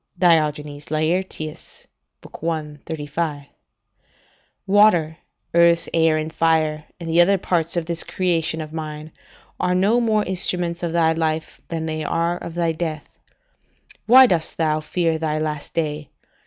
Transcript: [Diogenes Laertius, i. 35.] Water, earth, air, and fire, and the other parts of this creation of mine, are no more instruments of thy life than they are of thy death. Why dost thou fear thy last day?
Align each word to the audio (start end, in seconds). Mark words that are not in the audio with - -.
[Diogenes 0.17 0.89
Laertius, 0.89 1.85
i. 2.25 2.77
35.] 2.87 3.45
Water, 4.65 5.17
earth, 5.53 5.87
air, 5.93 6.17
and 6.17 6.33
fire, 6.33 6.85
and 6.99 7.07
the 7.07 7.21
other 7.21 7.37
parts 7.37 7.77
of 7.77 7.85
this 7.85 8.03
creation 8.03 8.61
of 8.61 8.73
mine, 8.73 9.11
are 9.59 9.75
no 9.75 10.01
more 10.01 10.23
instruments 10.25 10.81
of 10.81 10.91
thy 10.91 11.13
life 11.13 11.61
than 11.67 11.85
they 11.85 12.03
are 12.03 12.37
of 12.39 12.55
thy 12.55 12.71
death. 12.71 13.09
Why 14.07 14.25
dost 14.25 14.57
thou 14.57 14.79
fear 14.79 15.19
thy 15.19 15.37
last 15.37 15.75
day? 15.75 16.09